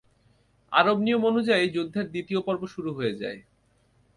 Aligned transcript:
আরব 0.71 0.97
নিয়ম 1.05 1.23
অনুযায়ী 1.25 1.65
যুদ্ধের 1.69 2.05
দ্বিতীয় 2.09 2.39
পর্ব 2.47 2.61
শুরু 2.73 2.89
হয়ে 2.97 3.13
যায়। 3.21 3.39